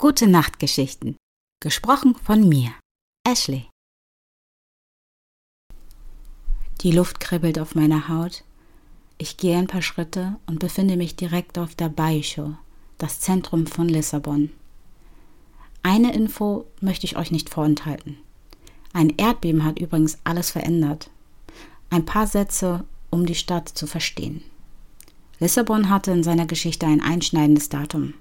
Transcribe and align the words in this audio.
Gute 0.00 0.28
Nachtgeschichten. 0.28 1.16
Gesprochen 1.60 2.14
von 2.14 2.48
mir, 2.48 2.70
Ashley. 3.26 3.68
Die 6.82 6.92
Luft 6.92 7.18
kribbelt 7.18 7.58
auf 7.58 7.74
meiner 7.74 8.06
Haut. 8.06 8.44
Ich 9.18 9.38
gehe 9.38 9.58
ein 9.58 9.66
paar 9.66 9.82
Schritte 9.82 10.36
und 10.46 10.60
befinde 10.60 10.96
mich 10.96 11.16
direkt 11.16 11.58
auf 11.58 11.74
der 11.74 11.88
Baixo, 11.88 12.56
das 12.98 13.18
Zentrum 13.18 13.66
von 13.66 13.88
Lissabon. 13.88 14.52
Eine 15.82 16.14
Info 16.14 16.66
möchte 16.80 17.04
ich 17.04 17.16
euch 17.16 17.32
nicht 17.32 17.50
vorenthalten. 17.50 18.18
Ein 18.92 19.12
Erdbeben 19.16 19.64
hat 19.64 19.80
übrigens 19.80 20.18
alles 20.22 20.52
verändert. 20.52 21.10
Ein 21.90 22.04
paar 22.04 22.28
Sätze, 22.28 22.84
um 23.10 23.26
die 23.26 23.34
Stadt 23.34 23.68
zu 23.68 23.88
verstehen. 23.88 24.44
Lissabon 25.40 25.90
hatte 25.90 26.12
in 26.12 26.22
seiner 26.22 26.46
Geschichte 26.46 26.86
ein 26.86 27.00
einschneidendes 27.00 27.68
Datum. 27.68 28.14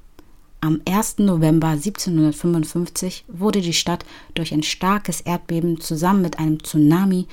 Am 0.59 0.81
1. 0.89 1.19
November 1.19 1.67
1755 1.67 3.25
wurde 3.27 3.61
die 3.61 3.73
Stadt 3.73 4.05
durch 4.33 4.53
ein 4.53 4.63
starkes 4.63 5.21
Erdbeben 5.21 5.79
zusammen 5.79 6.23
mit 6.23 6.39
einem 6.39 6.63
Tsunami 6.63 7.27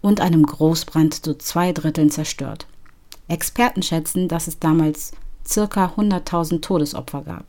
und 0.00 0.22
einem 0.22 0.46
Großbrand 0.46 1.22
zu 1.24 1.36
zwei 1.36 1.72
Dritteln 1.72 2.10
zerstört. 2.10 2.66
Experten 3.28 3.82
schätzen, 3.82 4.28
dass 4.28 4.48
es 4.48 4.58
damals 4.58 5.12
ca. 5.44 5.92
100.000 5.96 6.62
Todesopfer 6.62 7.22
gab. 7.22 7.44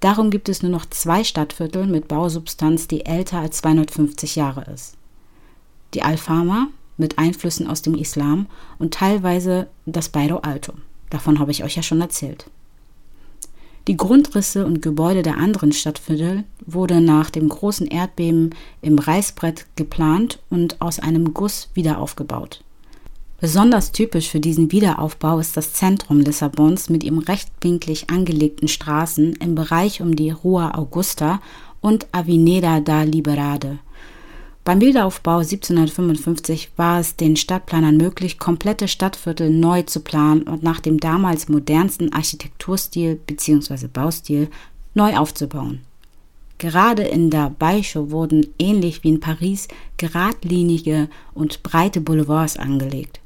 Darum 0.00 0.30
gibt 0.30 0.48
es 0.48 0.62
nur 0.62 0.72
noch 0.72 0.86
zwei 0.86 1.22
Stadtviertel 1.22 1.86
mit 1.86 2.08
Bausubstanz, 2.08 2.88
die 2.88 3.06
älter 3.06 3.38
als 3.38 3.58
250 3.58 4.34
Jahre 4.34 4.64
ist. 4.72 4.96
Die 5.94 6.02
Alfama 6.02 6.66
mit 6.96 7.18
Einflüssen 7.18 7.68
aus 7.68 7.82
dem 7.82 7.94
Islam 7.94 8.46
und 8.78 8.94
teilweise 8.94 9.68
das 9.86 10.08
Bairro 10.08 10.38
Alto. 10.38 10.72
Davon 11.08 11.38
habe 11.38 11.52
ich 11.52 11.62
euch 11.62 11.76
ja 11.76 11.82
schon 11.82 12.00
erzählt. 12.00 12.50
Die 13.86 13.98
Grundrisse 13.98 14.64
und 14.64 14.80
Gebäude 14.80 15.22
der 15.22 15.36
anderen 15.36 15.72
Stadtviertel 15.72 16.44
wurde 16.64 17.02
nach 17.02 17.28
dem 17.28 17.50
großen 17.50 17.86
Erdbeben 17.86 18.50
im 18.80 18.98
Reißbrett 18.98 19.66
geplant 19.76 20.38
und 20.48 20.80
aus 20.80 21.00
einem 21.00 21.34
Guss 21.34 21.68
wieder 21.74 21.98
aufgebaut. 21.98 22.64
Besonders 23.40 23.92
typisch 23.92 24.30
für 24.30 24.40
diesen 24.40 24.72
Wiederaufbau 24.72 25.38
ist 25.38 25.54
das 25.58 25.74
Zentrum 25.74 26.20
Lissabons 26.20 26.88
mit 26.88 27.04
ihren 27.04 27.18
rechtwinklig 27.18 28.08
angelegten 28.08 28.68
Straßen 28.68 29.34
im 29.34 29.54
Bereich 29.54 30.00
um 30.00 30.16
die 30.16 30.30
Rua 30.30 30.78
Augusta 30.78 31.42
und 31.82 32.06
Avenida 32.12 32.80
da 32.80 33.02
Liberade. 33.02 33.80
Beim 34.64 34.80
Wiederaufbau 34.80 35.40
1755 35.40 36.70
war 36.78 36.98
es 36.98 37.16
den 37.16 37.36
Stadtplanern 37.36 37.98
möglich, 37.98 38.38
komplette 38.38 38.88
Stadtviertel 38.88 39.50
neu 39.50 39.82
zu 39.82 40.00
planen 40.00 40.44
und 40.44 40.62
nach 40.62 40.80
dem 40.80 40.98
damals 40.98 41.50
modernsten 41.50 42.14
Architekturstil 42.14 43.16
bzw. 43.26 43.88
Baustil 43.88 44.48
neu 44.94 45.16
aufzubauen. 45.18 45.82
Gerade 46.56 47.02
in 47.02 47.28
der 47.28 47.50
Baixo 47.50 48.10
wurden 48.10 48.46
ähnlich 48.58 49.04
wie 49.04 49.10
in 49.10 49.20
Paris 49.20 49.68
geradlinige 49.98 51.10
und 51.34 51.62
breite 51.62 52.00
Boulevards 52.00 52.56
angelegt. 52.56 53.20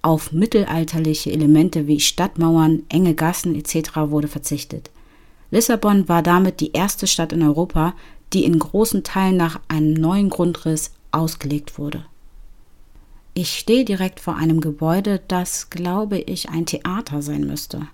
Auf 0.00 0.32
mittelalterliche 0.32 1.30
Elemente 1.30 1.86
wie 1.86 2.00
Stadtmauern, 2.00 2.84
enge 2.88 3.14
Gassen 3.14 3.54
etc. 3.54 3.96
wurde 3.96 4.28
verzichtet. 4.28 4.90
Lissabon 5.50 6.08
war 6.08 6.22
damit 6.22 6.60
die 6.60 6.72
erste 6.72 7.06
Stadt 7.06 7.32
in 7.32 7.42
Europa, 7.42 7.94
die 8.32 8.44
in 8.44 8.58
großen 8.58 9.04
Teilen 9.04 9.36
nach 9.36 9.60
einem 9.68 9.94
neuen 9.94 10.30
Grundriss 10.30 10.92
ausgelegt 11.12 11.78
wurde. 11.78 12.04
Ich 13.34 13.56
stehe 13.56 13.84
direkt 13.84 14.20
vor 14.20 14.36
einem 14.36 14.60
Gebäude, 14.60 15.22
das, 15.28 15.70
glaube 15.70 16.18
ich, 16.18 16.48
ein 16.48 16.66
Theater 16.66 17.22
sein 17.22 17.46
müsste. 17.46 17.86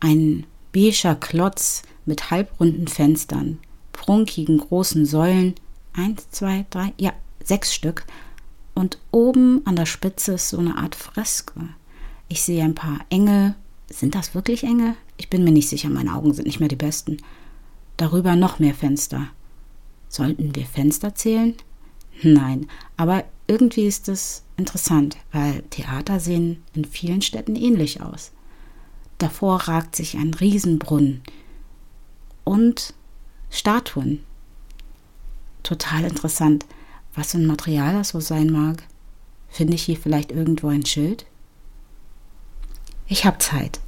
Ein 0.00 0.46
beiger 0.72 1.14
Klotz 1.14 1.82
mit 2.06 2.30
halbrunden 2.30 2.88
Fenstern, 2.88 3.58
prunkigen 3.92 4.58
großen 4.58 5.04
Säulen, 5.04 5.54
eins, 5.92 6.30
zwei, 6.30 6.64
drei, 6.70 6.94
ja, 6.96 7.12
sechs 7.44 7.74
Stück, 7.74 8.06
und 8.74 8.98
oben 9.10 9.60
an 9.66 9.76
der 9.76 9.86
Spitze 9.86 10.32
ist 10.32 10.48
so 10.48 10.58
eine 10.58 10.78
Art 10.78 10.94
Freske. 10.94 11.68
Ich 12.28 12.42
sehe 12.42 12.64
ein 12.64 12.74
paar 12.74 13.00
Engel. 13.10 13.54
Sind 13.90 14.14
das 14.14 14.34
wirklich 14.34 14.64
Engel? 14.64 14.94
Ich 15.18 15.28
bin 15.28 15.44
mir 15.44 15.52
nicht 15.52 15.68
sicher, 15.68 15.90
meine 15.90 16.14
Augen 16.14 16.32
sind 16.32 16.46
nicht 16.46 16.60
mehr 16.60 16.70
die 16.70 16.76
besten. 16.76 17.18
Darüber 17.98 18.36
noch 18.36 18.58
mehr 18.58 18.74
Fenster. 18.74 19.28
Sollten 20.12 20.54
wir 20.54 20.66
Fenster 20.66 21.14
zählen? 21.14 21.54
Nein, 22.22 22.68
aber 22.98 23.24
irgendwie 23.46 23.86
ist 23.86 24.10
es 24.10 24.44
interessant, 24.58 25.16
weil 25.32 25.62
Theater 25.70 26.20
sehen 26.20 26.62
in 26.74 26.84
vielen 26.84 27.22
Städten 27.22 27.56
ähnlich 27.56 28.02
aus. 28.02 28.30
Davor 29.16 29.56
ragt 29.56 29.96
sich 29.96 30.18
ein 30.18 30.34
Riesenbrunnen 30.34 31.22
und 32.44 32.92
Statuen. 33.48 34.22
Total 35.62 36.04
interessant. 36.04 36.66
Was 37.14 37.30
für 37.30 37.38
ein 37.38 37.46
Material 37.46 37.94
das 37.94 38.10
so 38.10 38.20
sein 38.20 38.52
mag. 38.52 38.82
Finde 39.48 39.72
ich 39.72 39.82
hier 39.84 39.96
vielleicht 39.96 40.30
irgendwo 40.30 40.68
ein 40.68 40.84
Schild? 40.84 41.24
Ich 43.06 43.24
habe 43.24 43.38
Zeit. 43.38 43.80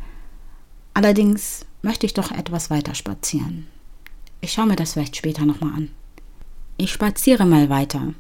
Allerdings 0.95 1.67
möchte 1.83 2.07
ich 2.07 2.15
doch 2.15 2.31
etwas 2.31 2.71
weiter 2.71 2.95
spazieren. 2.95 3.67
Ich 4.41 4.53
schaue 4.53 4.67
mir 4.67 4.77
das 4.77 4.95
vielleicht 4.95 5.17
später 5.17 5.45
nochmal 5.45 5.75
an. 5.75 5.91
Ich 6.77 6.93
spaziere 6.93 7.47
mal 7.47 7.69
weiter. 7.69 8.15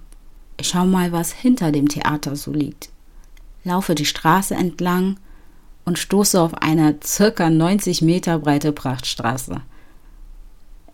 Ich 0.56 0.68
schaue 0.68 0.86
mal, 0.86 1.10
was 1.10 1.32
hinter 1.32 1.72
dem 1.72 1.88
Theater 1.88 2.36
so 2.36 2.52
liegt. 2.52 2.90
Laufe 3.64 3.96
die 3.96 4.04
Straße 4.04 4.54
entlang 4.54 5.16
und 5.84 5.98
stoße 5.98 6.40
auf 6.40 6.54
eine 6.54 6.96
circa 7.02 7.50
90 7.50 8.02
Meter 8.02 8.38
breite 8.38 8.72
Prachtstraße. 8.72 9.60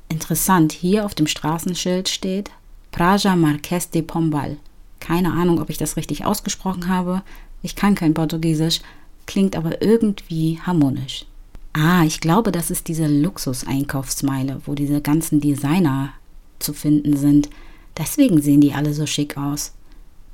Interessant, 0.09 0.73
hier 0.73 1.05
auf 1.05 1.15
dem 1.15 1.27
Straßenschild 1.27 2.09
steht 2.09 2.51
Praja 2.93 3.37
Marques 3.37 3.91
de 3.91 4.03
Pombal. 4.03 4.57
Keine 4.99 5.33
Ahnung, 5.33 5.61
ob 5.61 5.69
ich 5.71 5.79
das 5.79 5.97
richtig 5.97 6.25
ausgesprochen 6.25 6.89
habe. 6.89 7.23
Ich 7.63 7.77
kann 7.77 7.95
kein 7.95 8.15
Portugiesisch, 8.15 8.81
klingt 9.27 9.55
aber 9.55 9.83
irgendwie 9.83 10.59
harmonisch. 10.65 11.27
Ah, 11.75 12.05
ich 12.05 12.21
glaube, 12.21 12.51
das 12.53 12.71
ist 12.71 12.89
diese 12.89 13.07
Luxus-Einkaufsmeile, 13.07 14.63
wo 14.65 14.75
diese 14.75 15.01
ganzen 15.01 15.41
Designer 15.41 16.13
zu 16.61 16.73
finden 16.73 17.17
sind. 17.17 17.51
Deswegen 17.99 18.41
sehen 18.41 18.61
die 18.61 18.73
alle 18.73 18.95
so 18.95 19.07
schick 19.07 19.37
aus. 19.37 19.75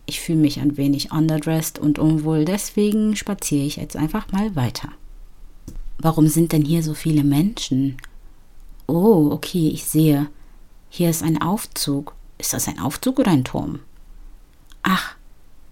Ich 0.06 0.20
fühle 0.20 0.38
mich 0.38 0.60
ein 0.60 0.76
wenig 0.76 1.10
underdressed 1.10 1.78
und 1.78 1.98
unwohl, 1.98 2.44
deswegen 2.44 3.16
spaziere 3.16 3.64
ich 3.64 3.76
jetzt 3.76 3.96
einfach 3.96 4.30
mal 4.30 4.54
weiter. 4.54 4.90
Warum 5.98 6.28
sind 6.28 6.52
denn 6.52 6.64
hier 6.64 6.82
so 6.82 6.94
viele 6.94 7.24
Menschen? 7.24 7.96
Oh, 8.86 9.30
okay, 9.32 9.68
ich 9.68 9.84
sehe. 9.84 10.28
Hier 10.90 11.10
ist 11.10 11.22
ein 11.22 11.40
Aufzug. 11.40 12.14
Ist 12.38 12.52
das 12.52 12.68
ein 12.68 12.78
Aufzug 12.78 13.18
oder 13.18 13.32
ein 13.32 13.44
Turm? 13.44 13.80
Ach, 14.82 15.16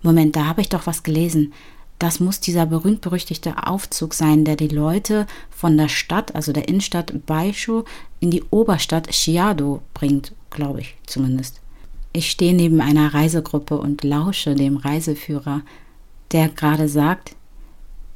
Moment, 0.02 0.34
da 0.34 0.46
habe 0.46 0.62
ich 0.62 0.68
doch 0.68 0.86
was 0.86 1.02
gelesen. 1.02 1.52
Das 1.98 2.18
muss 2.18 2.40
dieser 2.40 2.66
berühmt-berüchtigte 2.66 3.66
Aufzug 3.66 4.14
sein, 4.14 4.44
der 4.44 4.56
die 4.56 4.68
Leute 4.68 5.26
von 5.50 5.76
der 5.76 5.88
Stadt, 5.88 6.34
also 6.34 6.52
der 6.52 6.68
Innenstadt 6.68 7.24
Baixo, 7.24 7.84
in 8.18 8.30
die 8.30 8.42
Oberstadt 8.50 9.12
Chiado 9.12 9.80
bringt, 9.94 10.32
glaube 10.54 10.80
ich 10.80 10.94
zumindest. 11.06 11.60
Ich 12.14 12.30
stehe 12.30 12.54
neben 12.54 12.80
einer 12.80 13.12
Reisegruppe 13.12 13.76
und 13.76 14.04
lausche 14.04 14.54
dem 14.54 14.76
Reiseführer, 14.78 15.62
der 16.32 16.48
gerade 16.48 16.88
sagt, 16.88 17.34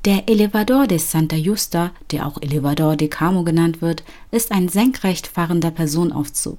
der 0.04 0.28
Elevador 0.28 0.87
de 0.87 0.98
Santa 0.98 1.37
Justa, 1.37 1.91
der 2.12 2.27
auch 2.27 2.41
Elevador 2.41 2.97
de 2.97 3.09
Camo 3.09 3.43
genannt 3.43 3.82
wird, 3.82 4.04
ist 4.31 4.53
ein 4.53 4.69
senkrecht 4.69 5.27
fahrender 5.27 5.72
Personenaufzug. 5.72 6.59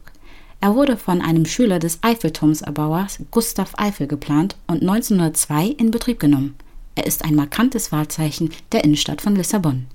Er 0.62 0.76
wurde 0.76 0.98
von 0.98 1.22
einem 1.22 1.46
Schüler 1.46 1.80
des 1.80 2.00
Eiffelturmserbauers 2.04 3.20
Gustav 3.32 3.72
Eiffel 3.78 4.08
geplant 4.08 4.58
und 4.68 4.82
1902 4.82 5.68
in 5.68 5.90
Betrieb 5.90 6.20
genommen. 6.20 6.56
Er 6.96 7.06
ist 7.06 7.24
ein 7.24 7.34
markantes 7.34 7.94
Wahrzeichen 7.94 8.52
der 8.74 8.84
Innenstadt 8.84 9.22
von 9.22 9.38
Lissabon. 9.38 9.88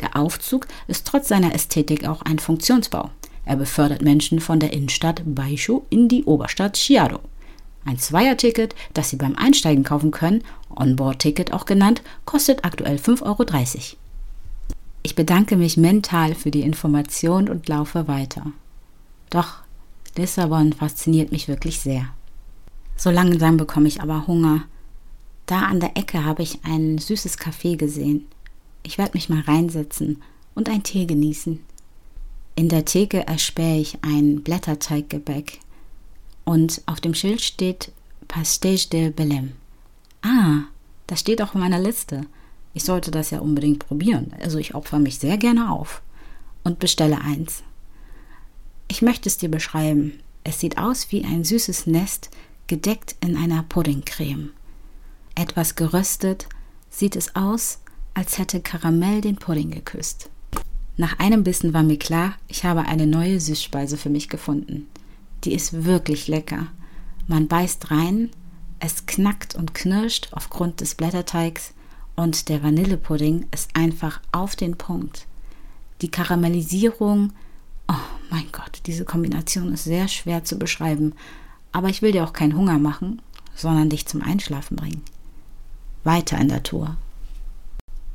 Der 0.00 0.16
Aufzug 0.16 0.66
ist 0.88 1.06
trotz 1.06 1.28
seiner 1.28 1.54
Ästhetik 1.54 2.04
auch 2.06 2.22
ein 2.22 2.40
Funktionsbau. 2.40 3.10
Er 3.48 3.56
befördert 3.56 4.02
Menschen 4.02 4.40
von 4.40 4.60
der 4.60 4.74
Innenstadt 4.74 5.22
Baixo 5.24 5.86
in 5.88 6.06
die 6.06 6.24
Oberstadt 6.24 6.76
Chiado. 6.76 7.20
Ein 7.86 7.98
Zweierticket, 7.98 8.74
das 8.92 9.08
Sie 9.08 9.16
beim 9.16 9.36
Einsteigen 9.36 9.84
kaufen 9.84 10.10
können, 10.10 10.44
Onboard-Ticket 10.76 11.54
auch 11.54 11.64
genannt, 11.64 12.02
kostet 12.26 12.66
aktuell 12.66 12.96
5,30 12.96 13.22
Euro. 13.22 13.96
Ich 15.02 15.14
bedanke 15.14 15.56
mich 15.56 15.78
mental 15.78 16.34
für 16.34 16.50
die 16.50 16.60
Information 16.60 17.48
und 17.48 17.70
laufe 17.70 18.06
weiter. 18.06 18.52
Doch 19.30 19.62
Lissabon 20.14 20.74
fasziniert 20.74 21.32
mich 21.32 21.48
wirklich 21.48 21.80
sehr. 21.80 22.04
So 22.96 23.08
langsam 23.08 23.56
bekomme 23.56 23.88
ich 23.88 24.02
aber 24.02 24.26
Hunger. 24.26 24.64
Da 25.46 25.60
an 25.60 25.80
der 25.80 25.96
Ecke 25.96 26.22
habe 26.22 26.42
ich 26.42 26.66
ein 26.66 26.98
süßes 26.98 27.38
Café 27.38 27.78
gesehen. 27.78 28.26
Ich 28.82 28.98
werde 28.98 29.12
mich 29.14 29.30
mal 29.30 29.40
reinsetzen 29.40 30.22
und 30.54 30.68
einen 30.68 30.82
Tee 30.82 31.06
genießen. 31.06 31.60
In 32.58 32.68
der 32.68 32.84
Theke 32.84 33.24
erspähe 33.24 33.78
ich 33.80 33.98
ein 34.02 34.42
Blätterteiggebäck 34.42 35.60
und 36.44 36.82
auf 36.86 37.00
dem 37.00 37.14
Schild 37.14 37.40
steht 37.40 37.92
Pastéis 38.26 38.90
de 38.90 39.10
Belém. 39.10 39.50
Ah, 40.22 40.64
das 41.06 41.20
steht 41.20 41.40
auch 41.40 41.54
in 41.54 41.60
meiner 41.60 41.78
Liste. 41.78 42.22
Ich 42.74 42.82
sollte 42.82 43.12
das 43.12 43.30
ja 43.30 43.38
unbedingt 43.38 43.86
probieren. 43.86 44.34
Also 44.42 44.58
ich 44.58 44.74
opfere 44.74 44.98
mich 44.98 45.20
sehr 45.20 45.36
gerne 45.36 45.70
auf 45.70 46.02
und 46.64 46.80
bestelle 46.80 47.20
eins. 47.20 47.62
Ich 48.88 49.02
möchte 49.02 49.28
es 49.28 49.38
dir 49.38 49.52
beschreiben. 49.52 50.18
Es 50.42 50.58
sieht 50.58 50.78
aus 50.78 51.12
wie 51.12 51.24
ein 51.24 51.44
süßes 51.44 51.86
Nest, 51.86 52.28
gedeckt 52.66 53.14
in 53.20 53.36
einer 53.36 53.62
Puddingcreme. 53.68 54.50
Etwas 55.36 55.76
geröstet 55.76 56.48
sieht 56.90 57.14
es 57.14 57.36
aus, 57.36 57.78
als 58.14 58.36
hätte 58.36 58.60
Karamell 58.60 59.20
den 59.20 59.36
Pudding 59.36 59.70
geküsst. 59.70 60.28
Nach 60.98 61.20
einem 61.20 61.44
Bissen 61.44 61.72
war 61.72 61.84
mir 61.84 61.96
klar, 61.96 62.34
ich 62.48 62.64
habe 62.64 62.80
eine 62.80 63.06
neue 63.06 63.38
Süßspeise 63.38 63.96
für 63.96 64.10
mich 64.10 64.28
gefunden. 64.28 64.88
Die 65.44 65.54
ist 65.54 65.84
wirklich 65.84 66.26
lecker. 66.26 66.66
Man 67.28 67.46
beißt 67.46 67.92
rein, 67.92 68.30
es 68.80 69.06
knackt 69.06 69.54
und 69.54 69.74
knirscht 69.74 70.30
aufgrund 70.32 70.80
des 70.80 70.96
Blätterteigs 70.96 71.72
und 72.16 72.48
der 72.48 72.64
Vanillepudding 72.64 73.46
ist 73.52 73.70
einfach 73.76 74.20
auf 74.32 74.56
den 74.56 74.76
Punkt. 74.76 75.26
Die 76.02 76.10
Karamellisierung, 76.10 77.32
oh 77.86 77.94
mein 78.30 78.50
Gott, 78.50 78.80
diese 78.86 79.04
Kombination 79.04 79.72
ist 79.72 79.84
sehr 79.84 80.08
schwer 80.08 80.42
zu 80.42 80.58
beschreiben, 80.58 81.14
aber 81.70 81.90
ich 81.90 82.02
will 82.02 82.10
dir 82.10 82.24
auch 82.24 82.32
keinen 82.32 82.56
Hunger 82.56 82.80
machen, 82.80 83.22
sondern 83.54 83.88
dich 83.88 84.06
zum 84.06 84.20
Einschlafen 84.20 84.76
bringen. 84.76 85.02
Weiter 86.02 86.38
in 86.38 86.48
der 86.48 86.64
Tour. 86.64 86.96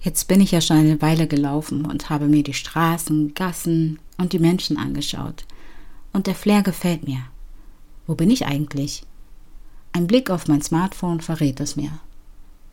Jetzt 0.04 0.28
bin 0.28 0.42
ich 0.42 0.52
ja 0.52 0.60
schon 0.60 0.78
eine 0.78 1.02
Weile 1.02 1.28
gelaufen 1.28 1.86
und 1.86 2.10
habe 2.10 2.28
mir 2.28 2.44
die 2.44 2.54
Straßen, 2.54 3.34
Gassen 3.36 4.00
und 4.18 4.34
die 4.34 4.40
Menschen 4.40 4.78
angeschaut. 4.78 5.46
Und 6.12 6.28
der 6.28 6.36
Flair 6.36 6.62
gefällt 6.62 7.08
mir. 7.08 7.24
Wo 8.06 8.14
bin 8.14 8.30
ich 8.30 8.46
eigentlich? 8.46 9.06
Ein 9.94 10.08
Blick 10.08 10.30
auf 10.30 10.50
mein 10.50 10.62
Smartphone 10.62 11.22
verrät 11.22 11.62
es 11.62 11.78
mir. 11.78 12.00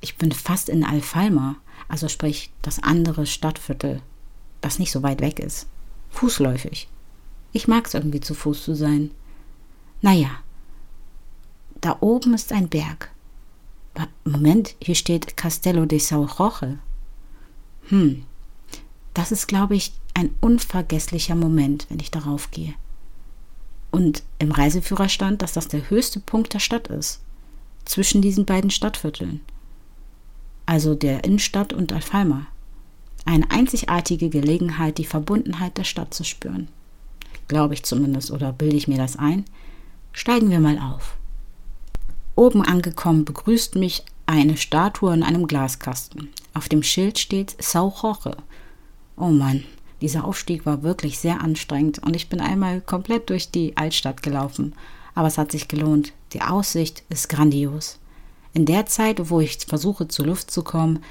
Ich 0.01 0.17
bin 0.17 0.33
fast 0.33 0.69
in 0.69 0.85
Alfalma, 0.85 1.55
also 1.89 2.09
sprich 2.09 2.51
das 2.63 2.83
andere 2.83 3.27
Stadtviertel, 3.27 4.03
das 4.61 4.81
nicht 4.81 4.91
so 4.91 5.05
weit 5.05 5.21
weg 5.21 5.39
ist. 5.39 5.69
Fußläufig. 6.11 6.89
Ich 7.53 7.69
mag 7.69 7.87
es 7.87 7.95
irgendwie 7.95 8.21
zu 8.21 8.35
Fuß 8.35 8.65
zu 8.65 8.75
sein. 8.75 9.13
Naja, 10.03 10.31
da 11.81 11.97
oben 12.01 12.35
ist 12.35 12.53
ein 12.53 12.69
Berg. 12.69 13.13
Moment, 14.25 14.75
hier 14.83 14.97
steht 14.97 15.37
Castello 15.37 15.87
de 15.87 16.01
São 16.01 16.27
Roche. 16.27 16.79
Hm, 17.91 18.25
das 19.15 19.33
ist, 19.33 19.47
glaube 19.47 19.77
ich, 19.77 19.93
ein 20.15 20.31
unvergesslicher 20.41 21.35
Moment, 21.35 21.87
wenn 21.89 22.01
ich 22.01 22.11
darauf 22.11 22.51
gehe. 22.51 22.75
Und 23.91 24.23
im 24.39 24.53
Reiseführer 24.53 25.09
stand, 25.09 25.43
dass 25.43 25.53
das 25.53 25.69
der 25.69 25.91
höchste 25.91 26.21
Punkt 26.21 26.55
der 26.55 26.61
Stadt 26.61 26.89
ist. 26.89 27.21
Zwischen 27.85 28.23
diesen 28.23 28.47
beiden 28.47 28.71
Stadtvierteln. 28.71 29.41
Also 30.67 30.95
der 30.95 31.25
Innenstadt 31.25 31.73
und 31.73 31.93
Alfalma. 31.93 32.47
Eine 33.25 33.51
einzigartige 33.51 34.31
Gelegenheit, 34.31 34.99
die 34.99 35.05
Verbundenheit 35.05 35.77
der 35.77 35.85
Stadt 35.85 36.15
zu 36.15 36.25
spüren. 36.25 36.69
Glaube 37.49 37.75
ich 37.75 37.83
zumindest, 37.83 38.31
oder 38.31 38.53
bilde 38.53 38.77
ich 38.77 38.87
mir 38.87 38.99
das 38.99 39.17
ein? 39.17 39.45
Steigen 40.13 40.51
wir 40.51 40.61
mal 40.61 40.79
auf. 40.79 41.17
Oben 42.37 42.63
angekommen 42.63 43.25
begrüßt 43.25 43.75
mich 43.75 44.05
eine 44.27 44.57
Statue 44.57 45.13
in 45.13 45.25
einem 45.25 45.49
Glaskasten. 45.49 46.29
Auf 46.55 46.69
dem 46.69 46.83
Schild 46.83 47.19
steht 47.19 47.57
Sao 47.63 47.95
Jorge. 48.03 48.37
Oh 49.17 49.29
Mann, 49.29 49.65
dieser 50.01 50.25
Aufstieg 50.25 50.67
war 50.67 50.83
wirklich 50.83 51.19
sehr 51.19 51.41
anstrengend 51.41 51.99
und 52.01 52.17
ich 52.17 52.29
bin 52.29 52.41
einmal 52.41 52.81
komplett 52.81 53.31
durch 53.31 53.51
die 53.51 53.77
Altstadt 53.77 54.23
gelaufen. 54.23 54.75
Aber 55.15 55.29
es 55.29 55.39
hat 55.39 55.53
sich 55.53 55.69
gelohnt. 55.69 56.13
Die 56.33 56.43
Aussicht 56.43 57.03
ist 57.09 57.29
grandios. 57.29 57.99
In 58.53 58.65
der 58.65 58.87
Zeit, 58.87 59.31
wo 59.31 59.41
ich 59.41 59.59
versuche 59.67 60.09
zur 60.09 60.27
Luft 60.27 60.51
zu 60.51 60.63
kommen, 60.63 61.03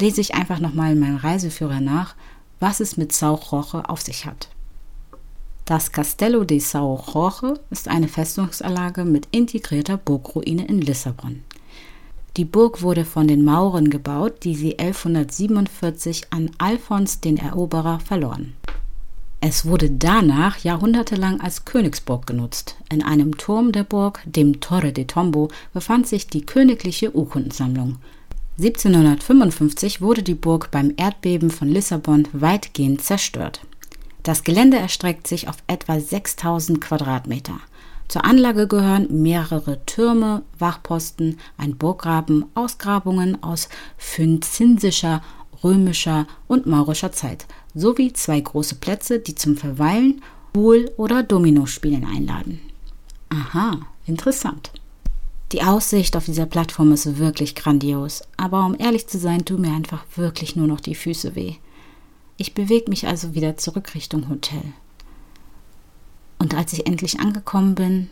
lese 0.00 0.20
ich 0.20 0.34
einfach 0.34 0.60
nochmal 0.60 0.92
in 0.92 1.00
meinem 1.00 1.16
Reiseführer 1.16 1.80
nach, 1.80 2.14
was 2.60 2.80
es 2.80 2.96
mit 2.96 3.12
Sao 3.12 3.40
Jorge 3.50 3.88
auf 3.88 4.00
sich 4.00 4.24
hat. 4.24 4.48
Das 5.64 5.90
Castello 5.90 6.44
de 6.44 6.60
Sao 6.60 7.02
Jorge 7.12 7.58
ist 7.70 7.88
eine 7.88 8.08
Festungsanlage 8.08 9.04
mit 9.04 9.26
integrierter 9.32 9.96
Burgruine 9.96 10.66
in 10.66 10.80
Lissabon. 10.80 11.42
Die 12.36 12.44
Burg 12.44 12.82
wurde 12.82 13.06
von 13.06 13.26
den 13.26 13.44
Mauren 13.44 13.88
gebaut, 13.88 14.44
die 14.44 14.54
sie 14.54 14.78
1147 14.78 16.24
an 16.30 16.50
Alfons 16.58 17.20
den 17.20 17.38
Eroberer 17.38 17.98
verloren. 17.98 18.52
Es 19.40 19.64
wurde 19.64 19.90
danach 19.90 20.58
jahrhundertelang 20.58 21.40
als 21.40 21.64
Königsburg 21.64 22.26
genutzt. 22.26 22.76
In 22.90 23.02
einem 23.02 23.38
Turm 23.38 23.72
der 23.72 23.84
Burg, 23.84 24.20
dem 24.26 24.60
Torre 24.60 24.92
de 24.92 25.06
Tombo, 25.06 25.48
befand 25.72 26.06
sich 26.06 26.26
die 26.26 26.44
königliche 26.44 27.14
Urkundensammlung. 27.14 27.96
1755 28.58 30.02
wurde 30.02 30.22
die 30.22 30.34
Burg 30.34 30.70
beim 30.70 30.92
Erdbeben 30.96 31.50
von 31.50 31.68
Lissabon 31.68 32.28
weitgehend 32.32 33.02
zerstört. 33.02 33.60
Das 34.22 34.42
Gelände 34.42 34.76
erstreckt 34.78 35.26
sich 35.26 35.48
auf 35.48 35.56
etwa 35.68 36.00
6000 36.00 36.80
Quadratmeter. 36.80 37.60
Zur 38.08 38.24
Anlage 38.24 38.68
gehören 38.68 39.22
mehrere 39.22 39.84
Türme, 39.84 40.42
Wachposten, 40.58 41.38
ein 41.56 41.76
Burggraben, 41.76 42.44
Ausgrabungen 42.54 43.42
aus 43.42 43.68
phönizischer, 43.98 45.22
römischer 45.64 46.26
und 46.46 46.66
maurischer 46.66 47.12
Zeit 47.12 47.46
sowie 47.74 48.12
zwei 48.12 48.40
große 48.40 48.76
Plätze, 48.76 49.18
die 49.18 49.34
zum 49.34 49.56
Verweilen, 49.56 50.22
Pool- 50.52 50.90
oder 50.96 51.22
Dominospielen 51.22 52.06
einladen. 52.06 52.60
Aha, 53.28 53.80
interessant. 54.06 54.70
Die 55.52 55.62
Aussicht 55.62 56.16
auf 56.16 56.24
dieser 56.24 56.46
Plattform 56.46 56.92
ist 56.92 57.18
wirklich 57.18 57.54
grandios, 57.54 58.22
aber 58.36 58.64
um 58.64 58.74
ehrlich 58.78 59.06
zu 59.06 59.18
sein, 59.18 59.44
tun 59.44 59.60
mir 59.60 59.72
einfach 59.72 60.04
wirklich 60.16 60.56
nur 60.56 60.66
noch 60.66 60.80
die 60.80 60.94
Füße 60.94 61.34
weh. 61.34 61.56
Ich 62.36 62.54
bewege 62.54 62.90
mich 62.90 63.06
also 63.06 63.34
wieder 63.34 63.56
zurück 63.56 63.94
Richtung 63.94 64.28
Hotel. 64.28 64.62
Und 66.38 66.54
als 66.54 66.72
ich 66.72 66.86
endlich 66.86 67.20
angekommen 67.20 67.74
bin, 67.74 68.10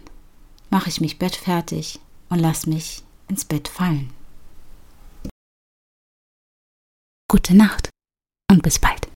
mache 0.71 0.89
ich 0.89 1.01
mich 1.01 1.19
bettfertig 1.19 2.01
und 2.31 2.39
lass 2.39 2.67
mich 2.67 3.03
ins 3.29 3.45
Bett 3.45 3.69
fallen. 3.69 4.13
Gute 7.29 7.55
Nacht 7.55 7.91
und 8.51 8.63
bis 8.63 8.79
bald. 8.79 9.09